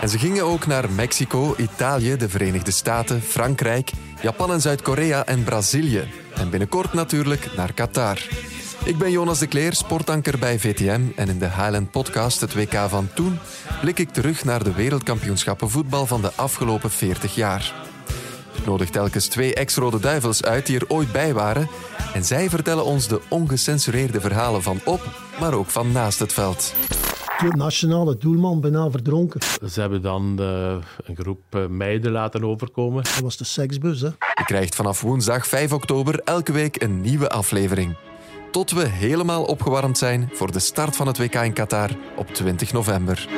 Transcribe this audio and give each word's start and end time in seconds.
En 0.00 0.08
ze 0.08 0.18
gingen 0.18 0.44
ook 0.44 0.66
naar 0.66 0.90
Mexico, 0.90 1.54
Italië, 1.56 2.16
de 2.16 2.28
Verenigde 2.28 2.70
Staten, 2.70 3.22
Frankrijk, 3.22 3.90
Japan 4.20 4.52
en 4.52 4.60
Zuid-Korea 4.60 5.26
en 5.26 5.44
Brazilië. 5.44 6.08
En 6.34 6.50
binnenkort 6.50 6.92
natuurlijk 6.92 7.48
naar 7.56 7.72
Qatar. 7.72 8.18
Ik 8.84 8.98
ben 8.98 9.10
Jonas 9.10 9.38
de 9.38 9.46
Kleer, 9.46 9.74
sportanker 9.74 10.38
bij 10.38 10.58
VTM 10.58 11.00
en 11.16 11.28
in 11.28 11.38
de 11.38 11.44
Highland 11.44 11.90
Podcast, 11.90 12.40
het 12.40 12.54
WK 12.54 12.74
van 12.88 13.08
toen, 13.14 13.38
blik 13.80 13.98
ik 13.98 14.10
terug 14.10 14.44
naar 14.44 14.64
de 14.64 14.72
wereldkampioenschappen 14.72 15.70
voetbal 15.70 16.06
van 16.06 16.20
de 16.20 16.32
afgelopen 16.34 16.90
40 16.90 17.34
jaar. 17.34 17.74
Ik 18.52 18.66
nodig 18.66 18.90
telkens 18.90 19.26
twee 19.26 19.54
ex-rode 19.54 20.00
duivels 20.00 20.42
uit 20.42 20.66
die 20.66 20.78
er 20.78 20.88
ooit 20.88 21.12
bij 21.12 21.34
waren 21.34 21.68
en 22.14 22.24
zij 22.24 22.50
vertellen 22.50 22.84
ons 22.84 23.08
de 23.08 23.20
ongecensureerde 23.28 24.20
verhalen 24.20 24.62
van 24.62 24.80
op, 24.84 25.00
maar 25.40 25.54
ook 25.54 25.70
van 25.70 25.92
naast 25.92 26.18
het 26.18 26.32
veld. 26.32 26.74
De 27.36 27.52
nationale 27.56 28.16
doelman 28.16 28.60
bijna 28.60 28.90
verdronken. 28.90 29.40
Ze 29.70 29.80
hebben 29.80 30.02
dan 30.02 30.36
uh, 30.40 30.76
een 31.04 31.16
groep 31.16 31.40
uh, 31.50 31.66
meiden 31.66 32.12
laten 32.12 32.44
overkomen. 32.44 33.02
Dat 33.02 33.18
was 33.18 33.36
de 33.36 33.44
seksbus, 33.44 34.00
hè? 34.00 34.06
Je 34.06 34.44
krijgt 34.44 34.74
vanaf 34.74 35.00
woensdag 35.00 35.46
5 35.46 35.72
oktober 35.72 36.20
elke 36.24 36.52
week 36.52 36.82
een 36.82 37.00
nieuwe 37.00 37.28
aflevering. 37.28 37.96
Tot 38.50 38.70
we 38.70 38.88
helemaal 38.88 39.44
opgewarmd 39.44 39.98
zijn 39.98 40.30
voor 40.32 40.52
de 40.52 40.58
start 40.58 40.96
van 40.96 41.06
het 41.06 41.18
WK 41.18 41.34
in 41.34 41.52
Qatar 41.52 41.90
op 42.16 42.28
20 42.28 42.72
november. 42.72 43.28